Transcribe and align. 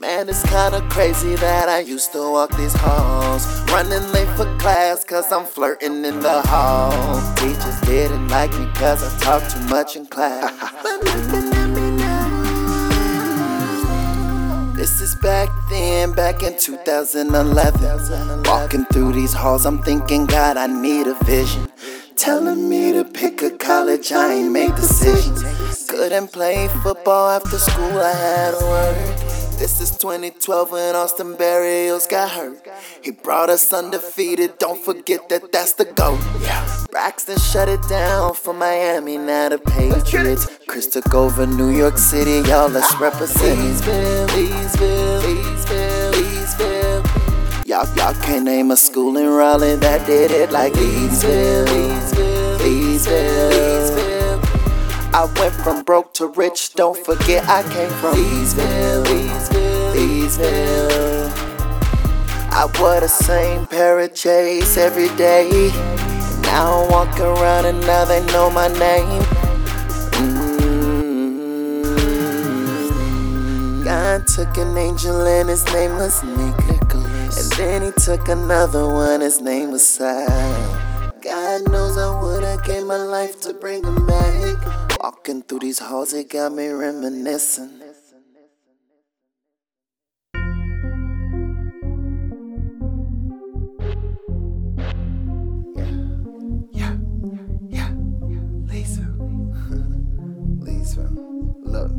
Man, 0.00 0.28
it's 0.28 0.42
kinda 0.48 0.84
crazy 0.90 1.34
that 1.36 1.68
I 1.68 1.80
used 1.80 2.12
to 2.12 2.18
walk 2.18 2.56
these 2.56 2.74
halls. 2.74 3.46
Running 3.70 4.10
late 4.12 4.28
for 4.36 4.46
class 4.58 5.04
cause 5.04 5.30
I'm 5.30 5.44
flirting 5.44 6.04
in 6.04 6.20
the 6.20 6.42
hall. 6.42 6.90
Teachers 7.36 7.80
didn't 7.82 8.28
like 8.28 8.52
me 8.58 8.66
cause 8.74 9.02
I 9.02 9.18
talked 9.18 9.50
too 9.52 9.60
much 9.68 9.96
in 9.96 10.06
class. 10.06 11.44
This 14.88 15.02
is 15.02 15.16
back 15.16 15.50
then, 15.68 16.12
back 16.12 16.42
in 16.42 16.58
2011. 16.58 18.42
Walking 18.44 18.86
through 18.86 19.12
these 19.12 19.34
halls, 19.34 19.66
I'm 19.66 19.82
thinking, 19.82 20.24
God, 20.24 20.56
I 20.56 20.66
need 20.66 21.06
a 21.06 21.14
vision. 21.24 21.70
Telling 22.16 22.70
me 22.70 22.92
to 22.94 23.04
pick 23.04 23.42
a 23.42 23.50
college, 23.50 24.10
I 24.12 24.32
ain't 24.32 24.50
made 24.50 24.74
decisions. 24.76 25.44
Couldn't 25.90 26.32
play 26.32 26.68
football 26.82 27.28
after 27.28 27.58
school, 27.58 28.00
I 28.00 28.12
had 28.12 28.58
to 28.58 28.64
work. 28.64 29.28
This 29.58 29.80
is 29.80 29.90
2012 29.98 30.70
when 30.70 30.94
Austin 30.94 31.34
Berrios 31.34 32.08
got 32.08 32.30
hurt. 32.30 32.64
He 33.02 33.10
brought 33.10 33.50
us 33.50 33.72
undefeated, 33.72 34.56
don't 34.58 34.80
forget 34.80 35.28
that 35.30 35.50
that's 35.50 35.72
the 35.72 35.84
goal. 35.84 36.16
Braxton 36.92 37.38
shut 37.38 37.68
it 37.68 37.82
down 37.88 38.34
for 38.34 38.54
Miami, 38.54 39.18
now 39.18 39.48
the 39.48 39.58
Patriots. 39.58 40.46
Chris 40.68 40.86
took 40.86 41.12
over 41.12 41.44
New 41.44 41.70
York 41.70 41.98
City, 41.98 42.48
y'all 42.48 42.68
let's 42.68 42.94
represent 43.00 43.58
Leesville, 43.58 44.28
Leesville, 44.28 44.47
Y'all 48.08 48.22
can't 48.22 48.46
name 48.46 48.70
a 48.70 48.76
school 48.76 49.18
in 49.18 49.28
Raleigh 49.28 49.76
that 49.76 50.06
did 50.06 50.30
it 50.30 50.50
like 50.50 50.72
Leesville, 50.72 51.66
Leesville. 52.56 54.40
I 55.12 55.26
went 55.38 55.52
from 55.52 55.82
broke 55.82 56.14
to 56.14 56.28
rich, 56.28 56.72
don't 56.72 56.96
forget 56.96 57.46
I 57.46 57.62
came 57.64 57.90
from 58.00 58.14
Leesville, 58.14 59.04
Leesville, 59.04 59.92
Leesville. 59.92 61.30
I 62.50 62.64
wore 62.80 62.98
the 62.98 63.08
same 63.08 63.66
pair 63.66 64.00
of 64.00 64.14
J's 64.14 64.78
every 64.78 65.14
day. 65.18 65.70
Now 66.44 66.84
I 66.84 66.88
walk 66.90 67.20
around 67.20 67.66
and 67.66 67.78
now 67.82 68.06
they 68.06 68.24
know 68.32 68.48
my 68.48 68.68
name. 68.68 69.47
Took 74.38 74.56
an 74.58 74.76
angel 74.76 75.26
and 75.26 75.48
his 75.48 75.64
name 75.74 75.96
was 75.96 76.22
Nicholas. 76.22 77.42
And 77.42 77.52
then 77.58 77.82
he 77.82 77.90
took 77.90 78.28
another 78.28 78.86
one, 78.86 79.20
his 79.20 79.40
name 79.40 79.72
was 79.72 79.84
Sal. 79.84 80.28
God 81.20 81.68
knows 81.68 81.98
I 81.98 82.22
would've 82.22 82.64
gave 82.64 82.86
my 82.86 82.98
life 82.98 83.40
to 83.40 83.52
bring 83.52 83.82
him 83.82 84.06
back. 84.06 85.00
Walking 85.02 85.42
through 85.42 85.58
these 85.58 85.80
halls, 85.80 86.12
it 86.12 86.30
got 86.30 86.52
me 86.52 86.68
reminiscing. 86.68 87.82
Look. 101.64 101.90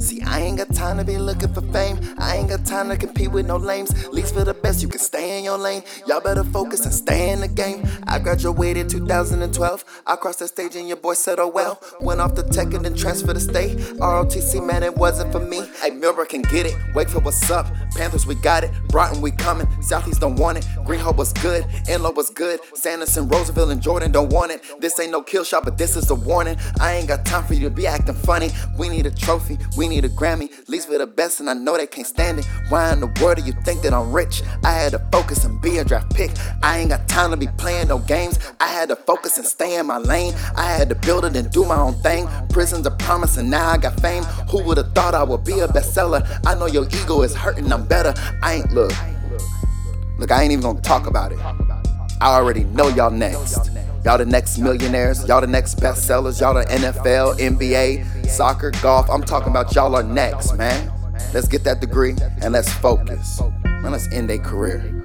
See, 0.00 0.19
I 0.30 0.42
ain't 0.42 0.58
got 0.58 0.72
time 0.72 0.96
to 0.98 1.04
be 1.04 1.18
looking 1.18 1.52
for 1.52 1.60
fame. 1.72 1.98
I 2.18 2.36
ain't 2.36 2.48
got 2.48 2.64
time 2.64 2.88
to 2.88 2.96
compete 2.96 3.32
with 3.32 3.46
no 3.46 3.56
lames. 3.56 4.08
Least 4.08 4.32
for 4.32 4.44
the 4.44 4.54
best, 4.54 4.80
you 4.80 4.88
can 4.88 5.00
stay 5.00 5.36
in 5.36 5.44
your 5.44 5.58
lane. 5.58 5.82
Y'all 6.06 6.20
better 6.20 6.44
focus 6.44 6.84
and 6.84 6.94
stay 6.94 7.30
in 7.32 7.40
the 7.40 7.48
game. 7.48 7.86
I 8.06 8.20
graduated 8.20 8.88
2012. 8.88 10.02
I 10.06 10.16
crossed 10.16 10.38
the 10.38 10.46
stage 10.46 10.76
and 10.76 10.86
your 10.86 10.98
boy 10.98 11.14
said, 11.14 11.40
oh 11.40 11.48
well. 11.48 11.82
Went 12.00 12.20
off 12.20 12.36
the 12.36 12.44
tech 12.44 12.72
and 12.74 12.84
then 12.84 12.94
transferred 12.94 13.34
to 13.34 13.40
state. 13.40 13.76
ROTC, 13.98 14.64
man, 14.64 14.84
it 14.84 14.96
wasn't 14.96 15.32
for 15.32 15.40
me. 15.40 15.62
Hey, 15.82 15.90
Millbrook 15.90 16.28
can 16.28 16.42
get 16.42 16.64
it. 16.66 16.76
For 17.10 17.18
what's 17.20 17.50
up. 17.50 17.66
Panthers, 17.96 18.26
we 18.26 18.36
got 18.36 18.62
it. 18.62 18.70
Broughton, 18.88 19.20
we 19.20 19.32
coming. 19.32 19.66
Southeast 19.82 20.20
don't 20.20 20.36
want 20.36 20.58
it. 20.58 20.66
Green 20.84 21.00
was 21.16 21.32
good. 21.32 21.64
Enloe 21.88 22.14
was 22.14 22.30
good. 22.30 22.60
Sanderson, 22.74 23.26
Roosevelt, 23.26 23.70
and 23.70 23.82
Jordan 23.82 24.12
don't 24.12 24.32
want 24.32 24.52
it. 24.52 24.62
This 24.80 25.00
ain't 25.00 25.10
no 25.10 25.22
kill 25.22 25.42
shot, 25.42 25.64
but 25.64 25.76
this 25.76 25.96
is 25.96 26.08
a 26.10 26.14
warning. 26.14 26.56
I 26.78 26.94
ain't 26.94 27.08
got 27.08 27.24
time 27.24 27.42
for 27.44 27.54
you 27.54 27.60
to 27.68 27.70
be 27.70 27.86
acting 27.86 28.14
funny. 28.14 28.50
We 28.78 28.88
need 28.88 29.06
a 29.06 29.10
trophy. 29.10 29.58
We 29.76 29.88
need 29.88 30.04
a 30.04 30.08
Grammy. 30.20 30.50
Least 30.68 30.88
for 30.88 30.98
the 30.98 31.06
best, 31.06 31.40
and 31.40 31.48
I 31.48 31.54
know 31.54 31.78
they 31.78 31.86
can't 31.86 32.06
stand 32.06 32.40
it. 32.40 32.46
Why 32.68 32.92
in 32.92 33.00
the 33.00 33.06
world 33.22 33.38
do 33.38 33.42
you 33.42 33.54
think 33.64 33.80
that 33.82 33.94
I'm 33.94 34.12
rich? 34.12 34.42
I 34.62 34.72
had 34.72 34.92
to 34.92 34.98
focus 35.10 35.46
and 35.46 35.58
be 35.62 35.78
a 35.78 35.84
draft 35.84 36.14
pick. 36.14 36.30
I 36.62 36.78
ain't 36.78 36.90
got 36.90 37.08
time 37.08 37.30
to 37.30 37.38
be 37.38 37.46
playing 37.56 37.88
no 37.88 38.00
games. 38.00 38.38
I 38.60 38.66
had 38.66 38.90
to 38.90 38.96
focus 38.96 39.38
and 39.38 39.46
stay 39.46 39.78
in 39.78 39.86
my 39.86 39.96
lane. 39.96 40.34
I 40.56 40.70
had 40.72 40.90
to 40.90 40.94
build 40.94 41.24
it 41.24 41.36
and 41.36 41.50
do 41.50 41.64
my 41.64 41.78
own 41.78 41.94
thing. 42.02 42.28
Prison's 42.50 42.86
a 42.86 42.90
promise, 42.90 43.38
and 43.38 43.50
now 43.50 43.70
I 43.70 43.78
got 43.78 43.98
fame. 44.00 44.24
Who 44.50 44.62
would've 44.62 44.92
thought 44.92 45.14
I 45.14 45.22
would 45.22 45.42
be 45.42 45.60
a 45.60 45.68
bestseller? 45.68 46.20
I 46.44 46.54
know 46.54 46.66
your 46.66 46.84
ego 46.84 47.22
is 47.22 47.34
hurting, 47.34 47.72
I'm 47.72 47.86
better. 47.86 48.12
I 48.42 48.56
ain't 48.56 48.72
look. 48.72 48.92
Look, 50.18 50.30
I 50.30 50.42
ain't 50.42 50.52
even 50.52 50.62
gonna 50.62 50.82
talk 50.82 51.06
about 51.06 51.32
it. 51.32 51.38
I 52.20 52.34
already 52.34 52.64
know 52.64 52.88
y'all 52.88 53.10
next. 53.10 53.69
Y'all 54.04 54.16
the 54.16 54.24
next 54.24 54.58
millionaires, 54.58 55.26
y'all 55.28 55.42
the 55.42 55.46
next 55.46 55.76
bestsellers, 55.78 56.40
y'all 56.40 56.54
the 56.54 56.64
NFL, 56.64 57.38
NBA, 57.38 58.26
soccer, 58.26 58.70
golf. 58.82 59.10
I'm 59.10 59.22
talking 59.22 59.50
about 59.50 59.74
y'all 59.74 59.94
are 59.94 60.02
next, 60.02 60.56
man. 60.56 60.90
Let's 61.34 61.48
get 61.48 61.64
that 61.64 61.80
degree 61.80 62.16
and 62.40 62.52
let's 62.54 62.72
focus. 62.72 63.42
Man, 63.64 63.92
let's 63.92 64.10
end 64.12 64.30
a 64.30 64.38
career. 64.38 64.99